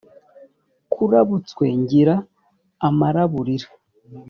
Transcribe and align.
kurabutswe 0.93 1.65
ngira 1.79 2.15
amaraburira 2.87 3.67